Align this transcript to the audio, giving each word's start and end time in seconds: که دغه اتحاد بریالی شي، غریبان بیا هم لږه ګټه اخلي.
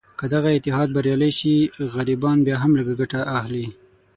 که 0.19 0.25
دغه 0.33 0.49
اتحاد 0.55 0.89
بریالی 0.95 1.31
شي، 1.39 1.55
غریبان 1.93 2.37
بیا 2.45 2.55
هم 2.61 2.71
لږه 2.79 2.93
ګټه 3.01 3.19
اخلي. 3.37 3.65